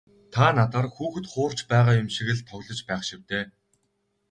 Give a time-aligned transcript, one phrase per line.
[0.33, 3.45] Та надаар хүүхэд хуурч байгаа юм шиг л тоглож байх шив дээ.